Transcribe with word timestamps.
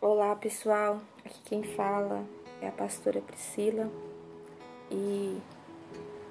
Olá 0.00 0.36
pessoal, 0.36 1.00
aqui 1.24 1.40
quem 1.46 1.64
fala 1.64 2.24
é 2.62 2.68
a 2.68 2.70
pastora 2.70 3.20
Priscila 3.20 3.90
e 4.88 5.36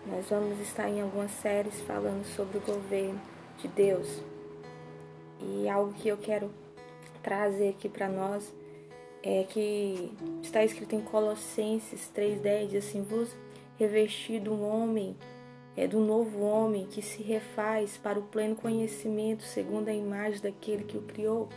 nós 0.06 0.30
vamos 0.30 0.58
estar 0.62 0.88
em 0.88 1.02
algumas 1.02 1.32
séries 1.32 1.82
falando 1.82 2.24
sobre 2.28 2.60
o 2.60 2.62
governo 2.62 3.20
de 3.58 3.68
Deus. 3.68 4.24
E 5.42 5.68
algo 5.68 5.92
que 5.96 6.08
eu 6.08 6.16
quero 6.16 6.50
trazer 7.22 7.72
aqui 7.72 7.90
para 7.90 8.08
nós 8.08 8.54
é 9.22 9.44
que 9.44 10.14
está 10.42 10.64
escrito 10.64 10.96
em 10.96 11.02
Colossenses 11.02 12.10
3:10 12.16 12.70
diz 12.70 12.88
assim: 12.88 13.02
"Vos 13.02 13.36
revestido 13.78 14.54
um 14.54 14.66
homem 14.66 15.14
é 15.76 15.86
do 15.90 16.00
novo 16.00 16.40
homem 16.40 16.88
que 16.88 17.02
se 17.02 17.22
refaz 17.22 17.98
para 17.98 18.18
o 18.18 18.24
pleno 18.24 18.56
conhecimento 18.56 19.44
segundo 19.44 19.90
a 19.90 19.94
imagem 19.94 20.40
daquele 20.40 20.86
que 20.86 20.98
o 20.98 21.02
criou." 21.02 21.50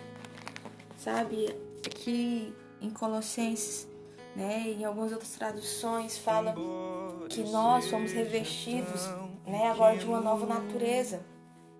Sabe, 0.99 1.70
aqui 1.89 2.55
em 2.81 2.91
Colossenses, 2.91 3.89
né, 4.35 4.75
em 4.79 4.85
algumas 4.85 5.13
outras 5.13 5.33
traduções 5.33 6.19
fala 6.19 6.55
que 7.29 7.43
nós 7.51 7.85
somos 7.87 8.13
revestidos, 8.13 9.07
né, 9.47 9.69
agora 9.71 9.97
de 9.97 10.05
uma 10.05 10.21
nova 10.21 10.47
natureza, 10.47 11.25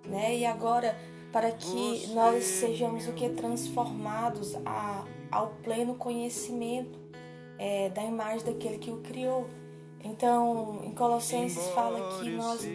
né, 0.05 0.37
e 0.37 0.45
agora 0.45 0.97
para 1.33 1.53
que 1.53 2.09
nós 2.09 2.45
sejamos 2.45 3.07
o 3.07 3.13
que 3.13 3.29
transformados 3.31 4.57
a, 4.67 5.05
ao 5.31 5.49
pleno 5.63 5.95
conhecimento 5.95 6.99
é, 7.57 7.89
da 7.91 8.03
imagem 8.03 8.45
daquele 8.45 8.79
que 8.79 8.91
o 8.91 8.99
criou. 8.99 9.49
Então, 10.03 10.81
em 10.83 10.93
Colossenses 10.93 11.69
fala 11.69 12.19
que 12.19 12.31
nós 12.31 12.67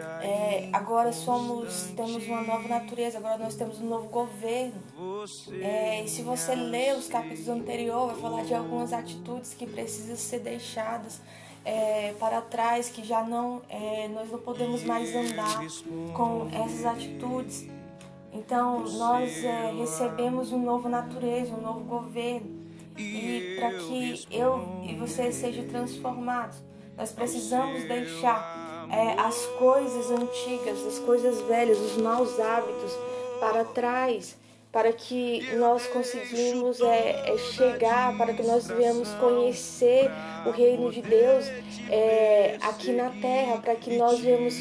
é, 0.00 0.68
agora 0.72 1.12
somos, 1.12 1.90
temos 1.96 2.26
uma 2.26 2.42
nova 2.42 2.68
natureza, 2.68 3.18
agora 3.18 3.38
nós 3.38 3.54
temos 3.54 3.80
um 3.80 3.86
novo 3.86 4.08
governo. 4.08 4.80
É, 5.60 6.04
e 6.04 6.08
se 6.08 6.22
você 6.22 6.54
ler 6.54 6.96
os 6.96 7.08
capítulos 7.08 7.48
anteriores, 7.48 8.12
vai 8.12 8.30
falar 8.30 8.44
de 8.44 8.54
algumas 8.54 8.92
atitudes 8.92 9.54
que 9.54 9.66
precisam 9.66 10.16
ser 10.16 10.40
deixadas 10.40 11.20
é, 11.64 12.14
para 12.18 12.40
trás, 12.40 12.88
que 12.88 13.04
já 13.04 13.22
não, 13.22 13.62
é, 13.68 14.08
nós 14.08 14.30
não 14.30 14.38
podemos 14.38 14.82
mais 14.84 15.14
andar 15.14 15.60
com 16.14 16.48
essas 16.52 16.84
atitudes. 16.86 17.68
Então, 18.32 18.84
nós 18.84 19.44
é, 19.44 19.72
recebemos 19.72 20.52
uma 20.52 20.64
nova 20.64 20.88
natureza, 20.88 21.54
um 21.54 21.60
novo 21.60 21.80
governo. 21.80 22.58
E 22.96 23.56
para 23.58 23.70
que 23.74 24.26
eu 24.30 24.82
e 24.82 24.94
você 24.96 25.30
sejam 25.30 25.66
transformados, 25.66 26.58
nós 26.96 27.12
precisamos 27.12 27.84
deixar 27.84 28.57
é, 28.90 29.20
as 29.20 29.46
coisas 29.58 30.10
antigas, 30.10 30.86
as 30.86 30.98
coisas 30.98 31.40
velhas, 31.42 31.78
os 31.78 31.96
maus 31.96 32.38
hábitos 32.40 32.92
para 33.40 33.64
trás, 33.64 34.36
para 34.70 34.92
que 34.92 35.56
nós 35.56 35.86
conseguimos 35.86 36.80
é, 36.80 37.32
é, 37.32 37.38
chegar, 37.38 38.16
para 38.18 38.34
que 38.34 38.42
nós 38.42 38.66
venhamos 38.66 39.08
conhecer 39.14 40.10
o 40.44 40.50
reino 40.50 40.90
de 40.92 41.00
Deus 41.00 41.46
é, 41.88 42.58
aqui 42.60 42.92
na 42.92 43.08
terra, 43.08 43.56
para 43.58 43.74
que 43.74 43.96
nós 43.96 44.20
venhamos 44.20 44.54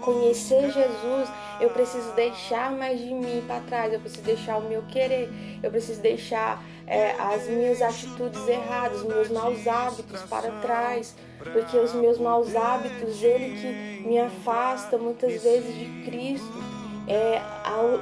conhecer 0.00 0.70
Jesus. 0.70 1.28
Eu 1.60 1.70
preciso 1.70 2.12
deixar 2.12 2.70
mais 2.70 3.00
de 3.00 3.12
mim 3.12 3.42
para 3.48 3.60
trás, 3.62 3.92
eu 3.92 3.98
preciso 3.98 4.22
deixar 4.22 4.58
o 4.58 4.68
meu 4.68 4.82
querer, 4.82 5.28
eu 5.60 5.70
preciso 5.72 6.00
deixar 6.00 6.62
é, 6.86 7.10
as 7.18 7.48
minhas 7.48 7.82
atitudes 7.82 8.46
erradas, 8.46 9.00
os 9.00 9.08
meus 9.08 9.28
maus 9.28 9.66
hábitos 9.66 10.22
para 10.22 10.52
trás, 10.60 11.16
porque 11.52 11.76
os 11.76 11.92
meus 11.94 12.18
maus 12.18 12.54
hábitos, 12.54 13.20
ele 13.24 13.60
que 13.60 14.08
me 14.08 14.20
afasta 14.20 14.96
muitas 14.96 15.42
vezes 15.42 15.74
de 15.74 16.04
Cristo, 16.04 16.62
é, 17.08 17.42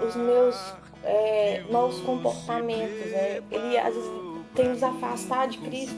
os 0.07 0.15
meus 0.17 0.75
é, 1.05 1.63
maus 1.71 2.01
comportamentos, 2.01 3.13
é, 3.13 3.43
ele 3.51 3.79
às 3.79 3.95
vezes 3.95 4.11
tem 4.55 4.69
nos 4.69 4.83
afastado 4.83 5.51
de 5.51 5.59
Cristo. 5.59 5.97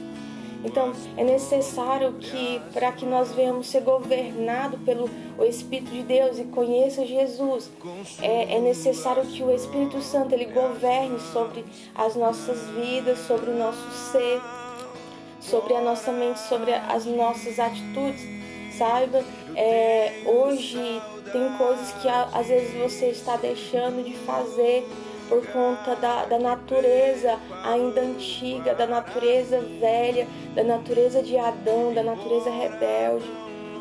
Então, 0.63 0.91
é 1.15 1.23
necessário 1.23 2.13
que, 2.13 2.61
para 2.73 2.91
que 2.91 3.05
nós 3.05 3.31
venhamos 3.31 3.67
ser 3.67 3.81
governados 3.81 4.79
pelo 4.81 5.09
o 5.37 5.45
Espírito 5.45 5.89
de 5.89 6.03
Deus 6.03 6.37
e 6.37 6.43
conheça 6.43 7.05
Jesus, 7.05 7.71
é, 8.21 8.55
é 8.55 8.59
necessário 8.59 9.25
que 9.25 9.41
o 9.41 9.55
Espírito 9.55 10.01
Santo 10.01 10.33
ele 10.33 10.45
governe 10.45 11.17
sobre 11.31 11.63
as 11.95 12.15
nossas 12.15 12.59
vidas, 12.71 13.19
sobre 13.19 13.51
o 13.51 13.57
nosso 13.57 13.89
ser, 14.11 14.41
sobre 15.39 15.75
a 15.75 15.81
nossa 15.81 16.11
mente, 16.11 16.39
sobre 16.39 16.73
as 16.73 17.05
nossas 17.05 17.57
atitudes. 17.57 18.21
Saiba, 18.77 19.23
é, 19.55 20.23
hoje 20.25 21.01
tem 21.31 21.49
coisas 21.57 21.91
que 21.93 22.07
às 22.07 22.47
vezes 22.47 22.73
você 22.73 23.07
está 23.07 23.35
deixando 23.37 24.03
de 24.03 24.15
fazer 24.17 24.87
por 25.27 25.45
conta 25.47 25.95
da, 25.95 26.25
da 26.25 26.39
natureza 26.39 27.37
ainda 27.63 28.01
antiga, 28.01 28.73
da 28.73 28.87
natureza 28.87 29.61
velha, 29.79 30.27
da 30.55 30.63
natureza 30.63 31.21
de 31.21 31.37
Adão, 31.37 31.93
da 31.93 32.01
natureza 32.01 32.49
rebelde. 32.49 33.29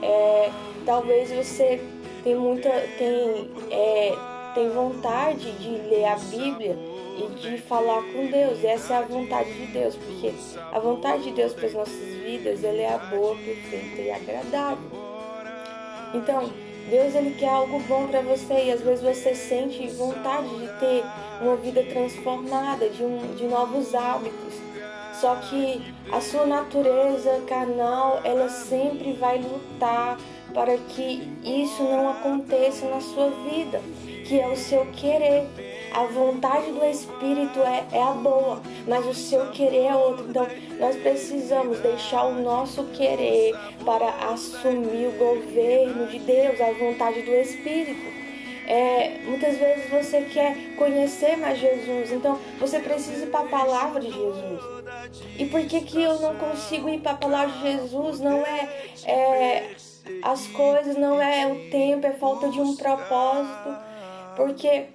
É, 0.02 0.50
talvez 0.84 1.30
você 1.30 1.82
tem 2.22 2.36
muita 2.36 2.68
tem, 2.98 3.50
é, 3.70 4.14
tem 4.54 4.68
vontade 4.70 5.50
de 5.52 5.70
ler 5.88 6.04
a 6.04 6.16
Bíblia 6.16 6.76
e 7.16 7.26
de 7.40 7.58
falar 7.58 8.02
com 8.12 8.26
Deus. 8.26 8.62
Essa 8.62 8.94
é 8.94 8.96
a 8.98 9.02
vontade 9.02 9.52
de 9.52 9.66
Deus, 9.72 9.96
porque 9.96 10.32
a 10.70 10.78
vontade 10.78 11.24
de 11.24 11.32
Deus 11.32 11.54
para 11.54 11.66
as 11.66 11.74
nossas 11.74 12.14
vidas 12.22 12.62
ela 12.62 12.78
é 12.78 12.94
a 12.94 12.98
boa, 12.98 13.34
perfeita 13.34 14.02
e 14.02 14.10
agradável. 14.10 14.78
Então, 16.14 16.50
Deus 16.90 17.14
ele 17.14 17.34
quer 17.38 17.50
algo 17.50 17.78
bom 17.80 18.06
para 18.08 18.22
você 18.22 18.64
e 18.64 18.72
às 18.72 18.80
vezes 18.80 19.02
você 19.02 19.34
sente 19.34 19.86
vontade 19.88 20.48
de 20.48 20.68
ter 20.80 21.04
uma 21.40 21.56
vida 21.56 21.82
transformada, 21.84 22.88
de, 22.88 23.02
um, 23.02 23.34
de 23.36 23.44
novos 23.44 23.94
hábitos. 23.94 24.54
Só 25.20 25.34
que 25.36 25.82
a 26.12 26.20
sua 26.20 26.46
natureza 26.46 27.42
carnal, 27.46 28.20
ela 28.24 28.48
sempre 28.48 29.12
vai 29.14 29.38
lutar 29.38 30.16
para 30.54 30.76
que 30.76 31.28
isso 31.44 31.82
não 31.82 32.08
aconteça 32.10 32.88
na 32.88 33.00
sua 33.00 33.30
vida, 33.50 33.80
que 34.26 34.38
é 34.38 34.48
o 34.48 34.56
seu 34.56 34.86
querer. 34.92 35.46
A 35.92 36.04
vontade 36.04 36.70
do 36.72 36.84
Espírito 36.84 37.60
é, 37.60 37.84
é 37.92 38.02
a 38.02 38.12
boa, 38.12 38.60
mas 38.86 39.06
o 39.06 39.14
seu 39.14 39.50
querer 39.50 39.86
é 39.86 39.94
outro. 39.94 40.26
Então, 40.28 40.46
nós 40.78 40.96
precisamos 40.96 41.80
deixar 41.80 42.24
o 42.24 42.42
nosso 42.42 42.84
querer 42.88 43.54
para 43.84 44.08
assumir 44.30 45.08
o 45.08 45.12
governo 45.12 46.06
de 46.06 46.18
Deus, 46.18 46.60
a 46.60 46.72
vontade 46.72 47.22
do 47.22 47.32
Espírito. 47.32 48.18
É, 48.66 49.20
muitas 49.24 49.56
vezes 49.56 49.88
você 49.90 50.20
quer 50.22 50.76
conhecer 50.76 51.38
mais 51.38 51.58
Jesus, 51.58 52.12
então 52.12 52.38
você 52.60 52.78
precisa 52.78 53.24
ir 53.24 53.30
para 53.30 53.40
a 53.40 53.48
palavra 53.48 53.98
de 53.98 54.12
Jesus. 54.12 54.60
E 55.38 55.46
por 55.46 55.64
que, 55.64 55.80
que 55.80 56.02
eu 56.02 56.20
não 56.20 56.36
consigo 56.36 56.86
ir 56.90 57.00
para 57.00 57.12
a 57.12 57.16
palavra 57.16 57.50
de 57.50 57.62
Jesus? 57.62 58.20
Não 58.20 58.44
é, 58.44 58.68
é 59.06 59.70
as 60.22 60.46
coisas, 60.48 60.96
não 60.96 61.18
é 61.20 61.46
o 61.46 61.70
tempo, 61.70 62.06
é 62.06 62.12
falta 62.12 62.50
de 62.50 62.60
um 62.60 62.76
propósito. 62.76 63.74
Porque 64.36 64.88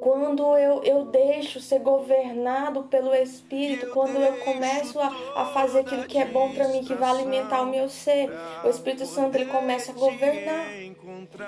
quando 0.00 0.56
eu, 0.56 0.82
eu 0.82 1.04
deixo 1.06 1.60
ser 1.60 1.80
governado 1.80 2.84
pelo 2.84 3.14
Espírito, 3.14 3.88
quando 3.90 4.16
eu 4.16 4.38
começo 4.44 4.98
a, 5.00 5.06
a 5.36 5.44
fazer 5.46 5.80
aquilo 5.80 6.04
que 6.04 6.18
é 6.18 6.24
bom 6.24 6.52
para 6.52 6.68
mim, 6.68 6.84
que 6.84 6.94
vai 6.94 7.10
alimentar 7.10 7.62
o 7.62 7.66
meu 7.66 7.88
ser, 7.88 8.30
o 8.64 8.68
Espírito 8.68 9.06
Santo 9.06 9.36
ele 9.36 9.46
começa 9.46 9.92
a 9.92 9.94
governar. 9.94 10.66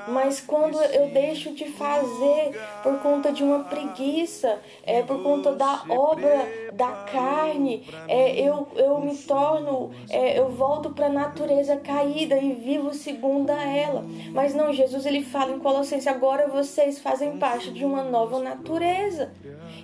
Mas 0.09 0.41
quando 0.41 0.81
eu 0.81 1.09
deixo 1.11 1.53
de 1.53 1.67
fazer 1.67 2.59
por 2.83 2.99
conta 3.01 3.33
de 3.33 3.43
uma 3.43 3.65
preguiça, 3.65 4.59
é 4.85 5.03
por 5.03 5.23
conta 5.23 5.53
da 5.53 5.85
obra 5.89 6.71
da 6.73 6.89
carne, 7.11 7.87
é, 8.09 8.41
eu, 8.41 8.67
eu 8.77 9.01
me 9.01 9.17
torno, 9.17 9.91
é, 10.09 10.39
eu 10.39 10.49
volto 10.51 10.91
para 10.91 11.07
a 11.07 11.11
natureza 11.11 11.77
caída 11.77 12.37
e 12.37 12.53
vivo 12.53 12.93
segundo 12.95 13.51
a 13.51 13.63
ela. 13.63 14.05
Mas 14.33 14.55
não, 14.55 14.73
Jesus 14.73 15.07
ele 15.07 15.23
fala 15.23 15.53
em 15.53 15.59
Colossenses: 15.59 16.07
agora 16.07 16.49
vocês 16.49 16.99
fazem 16.99 17.39
parte 17.39 17.71
de 17.71 17.85
uma 17.85 18.03
nova 18.03 18.40
natureza. 18.43 19.33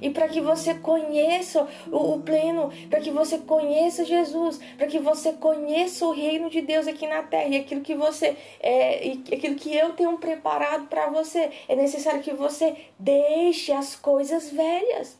E 0.00 0.10
para 0.10 0.28
que 0.28 0.40
você 0.40 0.74
conheça 0.74 1.66
o, 1.90 2.14
o 2.14 2.20
pleno, 2.20 2.70
para 2.90 3.00
que 3.00 3.10
você 3.10 3.38
conheça 3.38 4.04
Jesus, 4.04 4.60
para 4.76 4.86
que 4.86 4.98
você 4.98 5.32
conheça 5.32 6.04
o 6.06 6.12
reino 6.12 6.50
de 6.50 6.60
Deus 6.60 6.86
aqui 6.86 7.06
na 7.06 7.22
terra 7.22 7.48
e 7.48 7.56
aquilo 7.56 7.80
que 7.80 7.94
você 7.94 8.36
é, 8.60 9.12
aquilo 9.32 9.54
que 9.54 9.74
eu 9.74 9.92
tenho 9.92 10.16
preparado 10.18 10.86
para 10.86 11.08
você, 11.08 11.50
é 11.68 11.76
necessário 11.76 12.22
que 12.22 12.32
você 12.32 12.76
deixe 12.98 13.72
as 13.72 13.96
coisas 13.96 14.50
velhas. 14.50 15.18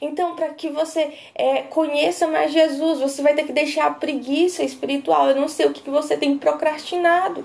Então, 0.00 0.34
para 0.34 0.50
que 0.50 0.68
você 0.68 1.12
é, 1.34 1.62
conheça 1.62 2.26
mais 2.26 2.52
Jesus, 2.52 3.00
você 3.00 3.22
vai 3.22 3.34
ter 3.34 3.44
que 3.44 3.52
deixar 3.52 3.86
a 3.86 3.94
preguiça 3.94 4.62
espiritual. 4.62 5.28
Eu 5.28 5.36
não 5.36 5.48
sei 5.48 5.66
o 5.66 5.72
que, 5.72 5.82
que 5.82 5.90
você 5.90 6.16
tem 6.16 6.36
procrastinado. 6.36 7.44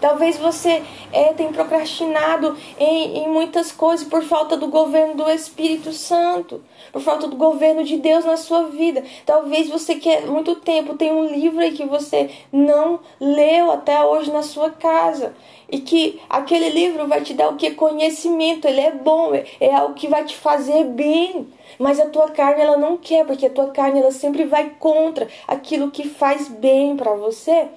Talvez 0.00 0.38
você 0.38 0.82
é, 1.12 1.32
tenha 1.34 1.52
procrastinado 1.52 2.56
em, 2.78 3.18
em 3.18 3.28
muitas 3.28 3.70
coisas 3.70 4.06
por 4.06 4.22
falta 4.22 4.56
do 4.56 4.68
governo 4.68 5.14
do 5.14 5.30
Espírito 5.30 5.92
Santo, 5.92 6.62
por 6.92 7.02
falta 7.02 7.28
do 7.28 7.36
governo 7.36 7.84
de 7.84 7.96
Deus 7.96 8.24
na 8.24 8.36
sua 8.36 8.64
vida. 8.64 9.04
Talvez 9.26 9.68
você 9.68 9.96
quer 9.96 10.26
muito 10.26 10.56
tempo 10.56 10.96
tem 10.96 11.12
um 11.12 11.26
livro 11.26 11.60
aí 11.60 11.72
que 11.72 11.84
você 11.84 12.30
não 12.52 13.00
leu 13.20 13.70
até 13.70 14.02
hoje 14.04 14.30
na 14.30 14.42
sua 14.42 14.70
casa 14.70 15.34
e 15.70 15.80
que 15.80 16.20
aquele 16.28 16.68
livro 16.70 17.06
vai 17.06 17.20
te 17.20 17.32
dar 17.32 17.48
o 17.48 17.56
que 17.56 17.70
conhecimento, 17.72 18.66
ele 18.66 18.80
é 18.80 18.90
bom, 18.90 19.34
é, 19.34 19.44
é 19.60 19.74
algo 19.74 19.94
que 19.94 20.08
vai 20.08 20.24
te 20.24 20.36
fazer 20.36 20.84
bem. 20.84 21.46
Mas 21.78 22.00
a 22.00 22.06
tua 22.06 22.30
carne 22.30 22.62
ela 22.62 22.76
não 22.76 22.96
quer, 22.96 23.24
porque 23.24 23.46
a 23.46 23.50
tua 23.50 23.68
carne 23.68 24.00
ela 24.00 24.10
sempre 24.10 24.44
vai 24.44 24.70
contra 24.78 25.28
aquilo 25.46 25.90
que 25.90 26.08
faz 26.08 26.48
bem 26.48 26.96
para 26.96 27.14
você. 27.14 27.68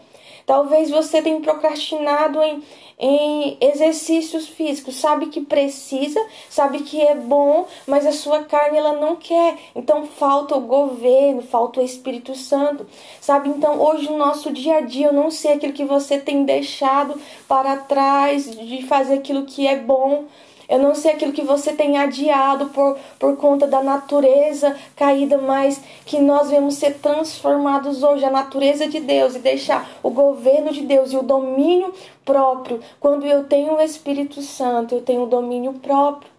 Talvez 0.45 0.89
você 0.89 1.21
tenha 1.21 1.39
procrastinado 1.39 2.41
em, 2.41 2.63
em 2.99 3.57
exercícios 3.61 4.47
físicos, 4.47 4.95
sabe 4.95 5.27
que 5.27 5.41
precisa, 5.41 6.19
sabe 6.49 6.79
que 6.79 7.01
é 7.01 7.15
bom, 7.15 7.65
mas 7.87 8.05
a 8.05 8.11
sua 8.11 8.43
carne 8.43 8.77
ela 8.77 8.93
não 8.93 9.15
quer. 9.15 9.57
Então 9.75 10.05
falta 10.05 10.55
o 10.55 10.61
governo, 10.61 11.41
falta 11.41 11.79
o 11.79 11.83
Espírito 11.83 12.35
Santo, 12.35 12.85
sabe? 13.21 13.49
Então 13.49 13.81
hoje 13.81 14.09
no 14.09 14.17
nosso 14.17 14.51
dia 14.51 14.77
a 14.77 14.81
dia 14.81 15.07
eu 15.07 15.13
não 15.13 15.31
sei 15.31 15.53
aquilo 15.53 15.73
que 15.73 15.85
você 15.85 16.17
tem 16.17 16.43
deixado 16.43 17.19
para 17.47 17.77
trás 17.77 18.49
de 18.49 18.83
fazer 18.83 19.15
aquilo 19.15 19.45
que 19.45 19.67
é 19.67 19.77
bom 19.77 20.25
eu 20.73 20.79
não 20.79 20.95
sei 20.95 21.11
aquilo 21.11 21.31
que 21.31 21.43
você 21.43 21.71
tem 21.71 21.99
adiado 21.99 22.65
por, 22.69 22.97
por 23.19 23.37
conta 23.37 23.67
da 23.67 23.83
natureza 23.83 24.75
caída, 24.95 25.37
mas 25.37 25.79
que 26.03 26.19
nós 26.19 26.49
vemos 26.49 26.73
ser 26.73 26.95
transformados 26.95 28.01
hoje, 28.01 28.25
a 28.25 28.31
natureza 28.31 28.87
de 28.87 28.99
Deus, 28.99 29.35
e 29.35 29.39
deixar 29.39 29.87
o 30.01 30.09
governo 30.09 30.71
de 30.71 30.81
Deus 30.81 31.13
e 31.13 31.17
o 31.17 31.21
domínio 31.21 31.93
próprio. 32.25 32.79
Quando 32.99 33.23
eu 33.23 33.43
tenho 33.43 33.75
o 33.75 33.81
Espírito 33.81 34.41
Santo, 34.41 34.95
eu 34.95 35.01
tenho 35.03 35.21
o 35.21 35.27
domínio 35.27 35.73
próprio. 35.73 36.31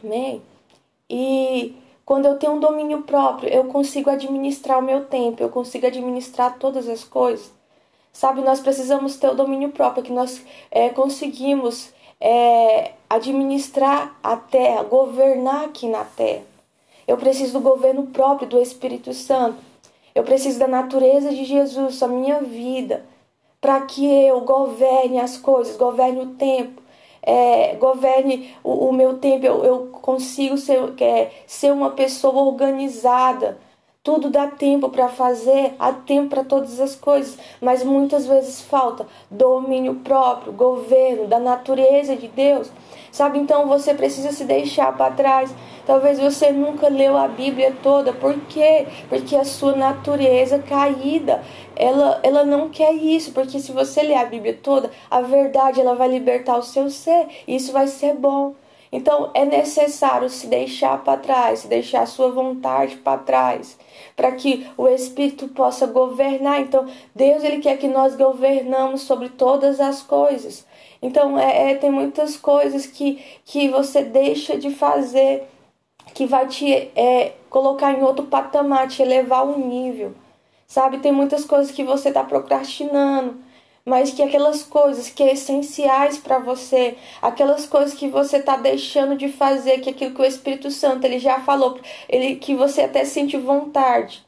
Amém? 0.00 0.40
E 1.10 1.74
quando 2.04 2.26
eu 2.26 2.38
tenho 2.38 2.52
um 2.52 2.60
domínio 2.60 3.02
próprio, 3.02 3.52
eu 3.52 3.64
consigo 3.64 4.08
administrar 4.10 4.78
o 4.78 4.82
meu 4.82 5.06
tempo, 5.06 5.42
eu 5.42 5.48
consigo 5.48 5.88
administrar 5.88 6.56
todas 6.56 6.88
as 6.88 7.02
coisas. 7.02 7.50
Sabe, 8.12 8.42
nós 8.42 8.60
precisamos 8.60 9.16
ter 9.16 9.28
o 9.28 9.34
domínio 9.34 9.70
próprio, 9.70 10.04
que 10.04 10.12
nós 10.12 10.40
é, 10.70 10.88
conseguimos 10.88 11.95
é, 12.20 12.92
administrar 13.08 14.16
a 14.22 14.36
terra, 14.36 14.82
governar 14.82 15.64
aqui 15.64 15.88
na 15.88 16.04
terra. 16.04 16.42
Eu 17.06 17.16
preciso 17.16 17.54
do 17.54 17.60
governo 17.60 18.06
próprio 18.08 18.48
do 18.48 18.60
Espírito 18.60 19.12
Santo. 19.12 19.58
Eu 20.14 20.24
preciso 20.24 20.58
da 20.58 20.66
natureza 20.66 21.30
de 21.30 21.44
Jesus, 21.44 22.02
a 22.02 22.08
minha 22.08 22.40
vida, 22.40 23.04
para 23.60 23.82
que 23.82 24.06
eu 24.06 24.40
governe 24.40 25.20
as 25.20 25.36
coisas, 25.36 25.76
governe 25.76 26.20
o 26.20 26.26
tempo, 26.34 26.82
é, 27.22 27.74
governe 27.74 28.54
o, 28.64 28.88
o, 28.88 28.92
meu 28.92 29.18
tempo. 29.18 29.44
Eu, 29.44 29.64
eu 29.64 29.86
consigo 29.92 30.56
ser, 30.56 30.80
é, 31.00 31.30
ser 31.46 31.72
uma 31.72 31.90
pessoa 31.90 32.42
organizada, 32.44 33.58
tudo 34.06 34.30
dá 34.30 34.46
tempo 34.46 34.88
para 34.88 35.08
fazer, 35.08 35.74
há 35.80 35.92
tempo 35.92 36.28
para 36.28 36.44
todas 36.44 36.78
as 36.78 36.94
coisas, 36.94 37.36
mas 37.60 37.82
muitas 37.82 38.24
vezes 38.24 38.60
falta 38.60 39.04
domínio 39.28 39.96
próprio, 39.96 40.52
governo 40.52 41.26
da 41.26 41.40
natureza 41.40 42.14
de 42.14 42.28
Deus. 42.28 42.70
Sabe, 43.10 43.36
então 43.40 43.66
você 43.66 43.94
precisa 43.94 44.30
se 44.30 44.44
deixar 44.44 44.96
para 44.96 45.12
trás. 45.12 45.52
Talvez 45.84 46.20
você 46.20 46.52
nunca 46.52 46.86
leu 46.88 47.16
a 47.16 47.26
Bíblia 47.26 47.74
toda. 47.82 48.12
Por 48.12 48.38
quê? 48.42 48.86
Porque 49.08 49.34
a 49.34 49.44
sua 49.44 49.74
natureza 49.74 50.60
caída, 50.60 51.42
ela, 51.74 52.20
ela 52.22 52.44
não 52.44 52.68
quer 52.68 52.92
isso. 52.92 53.32
Porque 53.32 53.58
se 53.58 53.72
você 53.72 54.02
ler 54.02 54.18
a 54.18 54.24
Bíblia 54.24 54.56
toda, 54.62 54.88
a 55.10 55.20
verdade 55.20 55.80
ela 55.80 55.96
vai 55.96 56.06
libertar 56.08 56.56
o 56.58 56.62
seu 56.62 56.90
ser. 56.90 57.26
E 57.48 57.56
isso 57.56 57.72
vai 57.72 57.88
ser 57.88 58.14
bom. 58.14 58.54
Então 58.96 59.30
é 59.34 59.44
necessário 59.44 60.30
se 60.30 60.46
deixar 60.46 61.04
para 61.04 61.18
trás, 61.18 61.58
se 61.58 61.68
deixar 61.68 62.00
a 62.00 62.06
sua 62.06 62.30
vontade 62.30 62.96
para 62.96 63.18
trás, 63.18 63.78
para 64.16 64.32
que 64.32 64.66
o 64.74 64.88
Espírito 64.88 65.48
possa 65.48 65.86
governar. 65.86 66.62
Então 66.62 66.86
Deus 67.14 67.44
ele 67.44 67.58
quer 67.58 67.76
que 67.76 67.88
nós 67.88 68.16
governamos 68.16 69.02
sobre 69.02 69.28
todas 69.28 69.80
as 69.80 70.00
coisas. 70.00 70.66
Então 71.02 71.38
é, 71.38 71.72
é 71.72 71.74
tem 71.74 71.90
muitas 71.90 72.38
coisas 72.38 72.86
que, 72.86 73.22
que 73.44 73.68
você 73.68 74.02
deixa 74.02 74.56
de 74.56 74.70
fazer 74.70 75.46
que 76.14 76.24
vai 76.24 76.48
te 76.48 76.72
é, 76.96 77.34
colocar 77.50 77.92
em 77.92 78.02
outro 78.02 78.24
patamar, 78.24 78.88
te 78.88 79.02
elevar 79.02 79.46
um 79.46 79.68
nível. 79.68 80.14
Sabe, 80.66 81.00
tem 81.00 81.12
muitas 81.12 81.44
coisas 81.44 81.70
que 81.70 81.84
você 81.84 82.08
está 82.08 82.24
procrastinando 82.24 83.36
mas 83.86 84.12
que 84.12 84.20
aquelas 84.20 84.64
coisas 84.64 85.08
que 85.08 85.22
é 85.22 85.32
essenciais 85.32 86.18
para 86.18 86.40
você, 86.40 86.96
aquelas 87.22 87.66
coisas 87.66 87.94
que 87.94 88.08
você 88.08 88.38
está 88.38 88.56
deixando 88.56 89.16
de 89.16 89.28
fazer, 89.28 89.78
que 89.78 89.90
aquilo 89.90 90.12
que 90.12 90.22
o 90.22 90.24
Espírito 90.24 90.72
Santo 90.72 91.04
ele 91.04 91.20
já 91.20 91.38
falou, 91.38 91.78
ele 92.08 92.34
que 92.34 92.52
você 92.52 92.82
até 92.82 93.04
sente 93.04 93.36
vontade. 93.36 94.26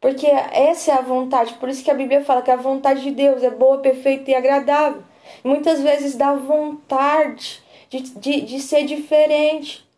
Porque 0.00 0.26
essa 0.26 0.90
é 0.90 0.94
a 0.94 1.02
vontade, 1.02 1.54
por 1.54 1.68
isso 1.68 1.84
que 1.84 1.90
a 1.90 1.94
Bíblia 1.94 2.24
fala 2.24 2.42
que 2.42 2.50
a 2.50 2.56
vontade 2.56 3.02
de 3.02 3.12
Deus 3.12 3.44
é 3.44 3.50
boa, 3.50 3.78
perfeita 3.78 4.32
e 4.32 4.34
agradável. 4.34 5.04
Muitas 5.44 5.80
vezes 5.80 6.16
dá 6.16 6.34
vontade 6.34 7.62
de, 7.88 8.00
de, 8.00 8.40
de 8.40 8.60
ser 8.60 8.84
diferente, 8.86 9.88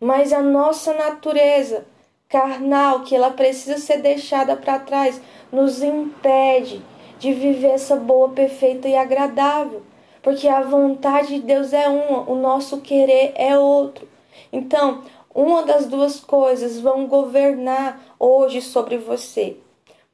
mas 0.00 0.32
a 0.32 0.40
nossa 0.40 0.94
natureza 0.94 1.84
carnal, 2.30 3.00
que 3.00 3.14
ela 3.14 3.30
precisa 3.30 3.76
ser 3.76 3.98
deixada 3.98 4.56
para 4.56 4.78
trás, 4.78 5.20
nos 5.52 5.82
impede 5.82 6.82
de 7.22 7.32
viver 7.32 7.68
essa 7.68 7.94
boa, 7.94 8.30
perfeita 8.30 8.88
e 8.88 8.96
agradável. 8.96 9.82
Porque 10.20 10.48
a 10.48 10.60
vontade 10.62 11.36
de 11.36 11.38
Deus 11.38 11.72
é 11.72 11.88
uma, 11.88 12.28
o 12.28 12.34
nosso 12.34 12.80
querer 12.80 13.32
é 13.36 13.56
outro. 13.56 14.08
Então, 14.52 15.04
uma 15.32 15.62
das 15.62 15.86
duas 15.86 16.18
coisas 16.18 16.80
vão 16.80 17.06
governar 17.06 18.16
hoje 18.18 18.60
sobre 18.60 18.98
você. 18.98 19.56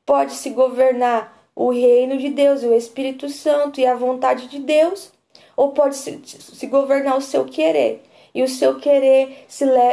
Pode 0.05 0.34
se 0.34 0.50
governar 0.50 1.49
o 1.56 1.70
reino 1.70 2.19
de 2.19 2.28
Deus, 2.28 2.62
o 2.62 2.75
Espírito 2.75 3.31
Santo 3.31 3.81
e 3.81 3.87
a 3.87 3.96
vontade 3.96 4.46
de 4.46 4.58
Deus, 4.58 5.11
ou 5.56 5.70
pode 5.72 5.96
se, 5.96 6.20
se 6.25 6.66
governar 6.66 7.16
o 7.16 7.22
seu 7.22 7.46
querer 7.46 8.02
e 8.38 8.43
o 8.44 8.46
seu 8.46 8.76
querer 8.76 9.46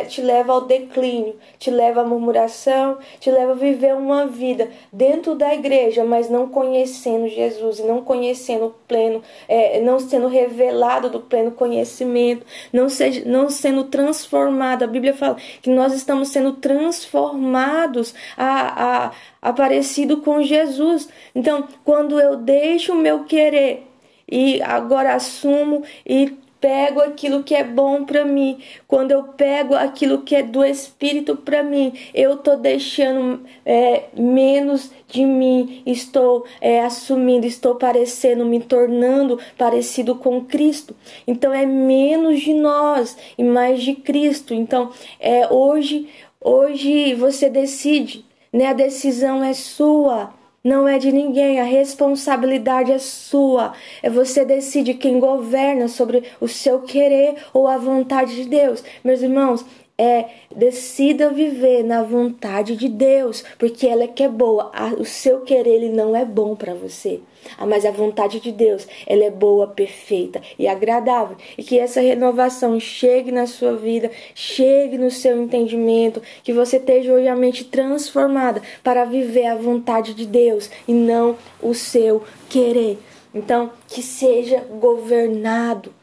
te 0.08 0.22
leva 0.22 0.54
ao 0.54 0.62
declínio, 0.62 1.36
te 1.58 1.72
leva 1.72 2.02
à 2.02 2.04
murmuração, 2.06 3.00
te 3.20 3.32
leva 3.32 3.54
a 3.54 3.56
viver 3.56 3.96
uma 3.96 4.28
vida 4.28 4.70
dentro 4.94 5.34
da 5.34 5.52
igreja, 5.52 6.04
mas 6.04 6.30
não 6.30 6.48
conhecendo 6.48 7.28
Jesus, 7.28 7.80
não 7.80 8.04
conhecendo 8.04 8.68
o 8.68 8.76
pleno, 8.88 9.24
é, 9.48 9.82
não 9.82 10.00
sendo 10.00 10.28
revelado 10.28 11.10
do 11.10 11.22
pleno 11.22 11.50
conhecimento, 11.54 12.46
não, 12.72 12.88
seja, 12.88 13.24
não 13.26 13.50
sendo 13.50 13.86
transformado. 13.86 14.84
A 14.84 14.88
Bíblia 14.88 15.16
fala 15.16 15.38
que 15.64 15.72
nós 15.72 15.92
estamos 15.92 16.30
sendo 16.30 16.54
transformados 16.54 18.14
a, 18.38 19.08
a, 19.08 19.12
a 19.42 19.54
parecido 19.54 20.18
com 20.18 20.44
Jesus. 20.44 21.10
Então, 21.34 21.68
quando 21.84 22.20
eu 22.20 22.36
deixo 22.36 22.94
o 22.94 22.96
meu 22.96 23.24
querer 23.24 23.88
e 24.32 24.62
agora 24.62 25.16
assumo 25.16 25.82
e 26.06 26.45
pego 26.60 27.02
aquilo 27.02 27.44
que 27.44 27.54
é 27.54 27.64
bom 27.64 28.06
para 28.06 28.26
mim, 28.26 28.60
quando 28.88 29.12
eu 29.12 29.24
pego 29.24 29.76
aquilo 29.76 30.24
que 30.24 30.36
é 30.36 30.44
do 30.44 30.64
Espírito 30.64 31.36
para 31.36 31.62
mim, 31.64 31.94
eu 32.14 32.38
tô 32.38 32.56
deixando 32.56 33.42
é, 33.66 34.06
menos 34.18 34.92
de 35.08 35.26
mim, 35.26 35.84
estou 35.86 36.46
é, 36.60 36.82
assumindo, 36.82 37.46
estou 37.46 37.76
parecendo, 37.76 38.46
me 38.46 38.60
tornando 38.60 39.40
parecido 39.58 40.16
com 40.16 40.44
Cristo. 40.44 40.96
Então 41.28 41.54
é 41.54 41.66
menos 41.66 42.42
de 42.42 42.54
nós 42.54 43.18
e 43.38 43.44
mais 43.44 43.82
de 43.82 43.94
Cristo. 43.96 44.54
Então 44.54 44.92
é 45.20 45.48
hoje, 45.52 46.10
hoje 46.42 47.14
você 47.14 47.50
decide, 47.50 48.26
né? 48.52 48.68
A 48.68 48.74
decisão 48.74 49.44
é 49.44 49.54
sua 49.54 50.34
não 50.66 50.88
é 50.88 50.98
de 50.98 51.12
ninguém, 51.12 51.62
a 51.62 51.64
responsabilidade 51.64 52.92
é 52.92 52.98
sua. 52.98 53.74
É 54.02 54.10
você 54.10 54.44
decide 54.44 54.96
quem 54.96 55.20
governa 55.20 55.88
sobre 55.88 56.24
o 56.42 56.48
seu 56.48 56.82
querer 56.82 57.36
ou 57.54 57.68
a 57.68 57.78
vontade 57.78 58.36
de 58.36 58.50
Deus. 58.50 58.84
Meus 59.04 59.22
irmãos, 59.22 59.64
é 59.98 60.26
decida 60.54 61.30
viver 61.30 61.84
na 61.84 62.04
vontade 62.04 62.76
de 62.76 62.90
Deus, 62.90 63.44
porque 63.58 63.88
ela 63.88 64.04
é 64.04 64.08
que 64.08 64.24
é 64.24 64.30
boa. 64.30 64.72
O 64.98 65.06
seu 65.06 65.42
querer 65.42 65.76
ele 65.76 65.90
não 65.90 66.16
é 66.16 66.26
bom 66.26 66.56
para 66.56 66.74
você. 66.74 67.22
Ah, 67.58 67.66
mas 67.66 67.86
a 67.86 67.92
vontade 67.92 68.40
de 68.40 68.52
Deus, 68.52 68.88
ela 69.06 69.24
é 69.24 69.30
boa, 69.30 69.68
perfeita 69.68 70.42
e 70.58 70.68
agradável. 70.68 71.38
E 71.58 71.64
que 71.64 71.80
essa 71.80 72.02
renovação 72.02 72.80
chegue 72.80 73.32
na 73.32 73.48
sua 73.48 73.76
vida, 73.76 74.12
chegue 74.34 74.98
no 74.98 75.12
seu 75.12 75.42
entendimento, 75.42 76.22
que 76.44 76.52
você 76.52 76.78
esteja 76.78 77.14
hoje 77.14 77.28
a 77.28 77.36
mente 77.36 77.64
transformada 77.66 78.62
para 78.84 79.06
viver 79.06 79.46
a 79.46 79.56
vontade 79.56 80.14
de 80.14 80.26
Deus 80.26 80.70
e 80.88 80.94
não 80.94 81.38
o 81.62 81.74
seu 81.74 82.24
querer. 82.50 82.98
Então, 83.34 83.72
que 83.88 84.02
seja 84.02 84.60
governado 84.80 85.94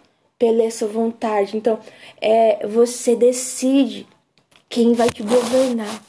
pela 0.42 0.64
essa 0.64 0.88
vontade. 0.88 1.56
Então, 1.56 1.78
é, 2.20 2.66
você 2.66 3.14
decide 3.14 4.08
quem 4.68 4.92
vai 4.92 5.08
te 5.08 5.22
governar, 5.22 6.02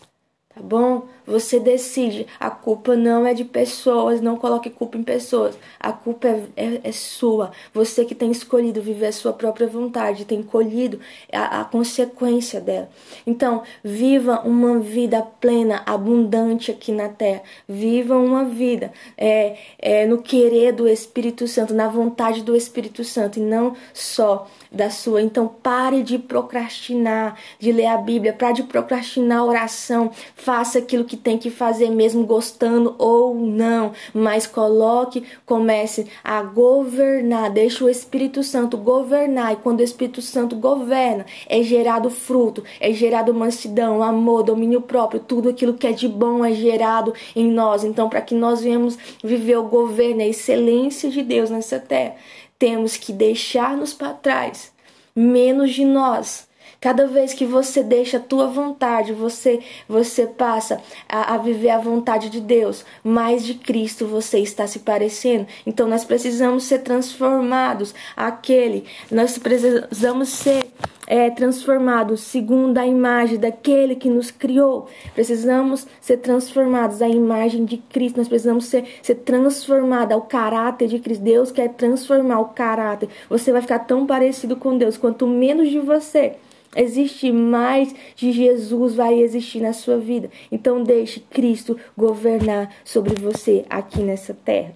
tá 0.49 0.59
bom? 0.59 1.07
Você 1.25 1.59
decide. 1.59 2.27
A 2.39 2.49
culpa 2.49 2.95
não 2.95 3.25
é 3.25 3.33
de 3.33 3.43
pessoas, 3.43 4.21
não 4.21 4.37
coloque 4.37 4.69
culpa 4.69 4.97
em 4.97 5.03
pessoas. 5.03 5.57
A 5.79 5.91
culpa 5.91 6.27
é, 6.27 6.43
é, 6.55 6.81
é 6.83 6.91
sua. 6.91 7.51
Você 7.73 8.05
que 8.05 8.15
tem 8.15 8.31
escolhido 8.31 8.81
viver 8.81 9.07
a 9.07 9.11
sua 9.11 9.33
própria 9.33 9.67
vontade, 9.67 10.25
tem 10.25 10.41
colhido 10.41 10.99
a, 11.31 11.61
a 11.61 11.65
consequência 11.65 12.59
dela. 12.59 12.89
Então, 13.25 13.63
viva 13.83 14.41
uma 14.45 14.79
vida 14.79 15.21
plena, 15.21 15.81
abundante 15.85 16.71
aqui 16.71 16.91
na 16.91 17.09
terra. 17.09 17.41
Viva 17.67 18.17
uma 18.17 18.45
vida 18.45 18.91
é, 19.17 19.57
é, 19.79 20.05
no 20.05 20.21
querer 20.21 20.73
do 20.73 20.87
Espírito 20.87 21.47
Santo, 21.47 21.73
na 21.73 21.87
vontade 21.87 22.41
do 22.43 22.55
Espírito 22.55 23.03
Santo, 23.03 23.39
e 23.39 23.41
não 23.41 23.75
só 23.93 24.47
da 24.71 24.89
sua. 24.89 25.21
Então 25.21 25.47
pare 25.47 26.01
de 26.01 26.17
procrastinar, 26.17 27.37
de 27.59 27.71
ler 27.71 27.85
a 27.85 27.97
Bíblia, 27.97 28.33
pare 28.33 28.55
de 28.55 28.63
procrastinar 28.63 29.39
a 29.39 29.45
oração. 29.45 30.11
Faça 30.35 30.79
aquilo 30.79 31.05
que 31.05 31.12
tem 31.17 31.37
que 31.37 31.49
fazer 31.49 31.89
mesmo 31.89 32.25
gostando 32.25 32.95
ou 32.97 33.35
não, 33.35 33.91
mas 34.13 34.47
coloque, 34.47 35.23
comece 35.45 36.07
a 36.23 36.41
governar, 36.41 37.51
deixe 37.51 37.83
o 37.83 37.89
Espírito 37.89 38.43
Santo 38.43 38.77
governar. 38.77 39.53
E 39.53 39.57
quando 39.57 39.79
o 39.79 39.83
Espírito 39.83 40.21
Santo 40.21 40.55
governa, 40.55 41.25
é 41.47 41.61
gerado 41.63 42.09
fruto, 42.09 42.63
é 42.79 42.91
gerado 42.93 43.33
mansidão, 43.33 44.01
amor, 44.01 44.43
domínio 44.43 44.81
próprio, 44.81 45.19
tudo 45.19 45.49
aquilo 45.49 45.73
que 45.73 45.87
é 45.87 45.91
de 45.91 46.07
bom 46.07 46.43
é 46.43 46.53
gerado 46.53 47.13
em 47.35 47.49
nós. 47.49 47.83
Então, 47.83 48.09
para 48.09 48.21
que 48.21 48.35
nós 48.35 48.61
venhamos 48.61 48.97
viver 49.23 49.57
o 49.57 49.63
governo, 49.63 50.21
a 50.21 50.27
excelência 50.27 51.09
de 51.09 51.21
Deus 51.21 51.49
nessa 51.49 51.79
terra, 51.79 52.15
temos 52.57 52.95
que 52.95 53.11
deixar-nos 53.11 53.93
para 53.93 54.13
trás, 54.13 54.71
menos 55.15 55.71
de 55.71 55.85
nós. 55.85 56.47
Cada 56.83 57.07
vez 57.07 57.33
que 57.33 57.45
você 57.45 57.81
deixa 57.81 58.17
a 58.17 58.19
tua 58.19 58.47
vontade, 58.47 59.13
você 59.13 59.61
você 59.87 60.27
passa 60.27 60.81
a, 61.07 61.35
a, 61.35 61.37
viver 61.37 61.69
a 61.69 61.79
vontade 61.79 62.29
de 62.29 62.41
Deus, 62.41 62.83
mais 63.01 63.45
de 63.45 63.53
Cristo 63.53 64.05
você 64.05 64.39
está 64.39 64.67
se 64.67 64.79
parecendo. 64.79 65.47
Então 65.65 65.87
nós 65.87 66.03
precisamos 66.03 66.65
ser 66.65 66.79
transformados. 66.79 67.95
Aquele, 68.17 68.83
nós 69.09 69.37
precisamos 69.37 70.27
ser 70.27 70.65
é, 71.07 71.29
transformados 71.29 72.19
segundo 72.19 72.77
a 72.77 72.85
imagem 72.85 73.37
daquele 73.37 73.95
que 73.95 74.09
nos 74.09 74.29
criou. 74.29 74.89
Precisamos 75.15 75.87
ser 76.01 76.17
transformados 76.17 77.01
à 77.01 77.07
imagem 77.07 77.63
de 77.63 77.77
Cristo. 77.77 78.17
Nós 78.17 78.27
precisamos 78.27 78.65
ser, 78.65 78.83
ser 79.01 79.15
transformados 79.15 80.13
ao 80.13 80.23
caráter 80.23 80.89
de 80.89 80.99
Cristo. 80.99 81.23
Deus 81.23 81.49
quer 81.49 81.69
transformar 81.69 82.41
o 82.41 82.49
caráter. 82.49 83.07
Você 83.29 83.53
vai 83.53 83.61
ficar 83.61 83.79
tão 83.79 84.05
parecido 84.05 84.57
com 84.57 84.77
Deus. 84.77 84.97
Quanto 84.97 85.25
menos 85.25 85.69
de 85.69 85.79
você 85.79 86.35
existe, 86.75 87.31
mais 87.31 87.93
de 88.15 88.31
Jesus 88.31 88.95
vai 88.95 89.19
existir 89.19 89.61
na 89.61 89.73
sua 89.73 89.97
vida. 89.97 90.29
Então 90.51 90.83
deixe 90.83 91.19
Cristo 91.19 91.77
governar 91.97 92.73
sobre 92.83 93.15
você 93.15 93.65
aqui 93.69 94.01
nessa 94.01 94.33
terra. 94.33 94.73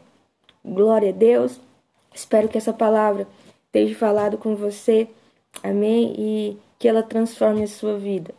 Glória 0.64 1.10
a 1.10 1.14
Deus. 1.14 1.60
Espero 2.14 2.50
que 2.50 2.58
essa 2.58 2.74
palavra 2.74 3.28
tenha 3.72 3.94
falado 3.96 4.38
com 4.38 4.56
você 4.56 5.08
Amém? 5.64 6.14
E 6.18 6.58
que 6.78 6.88
ela 6.88 7.04
transforme 7.04 7.64
a 7.64 7.68
sua 7.68 7.98
vida. 7.98 8.34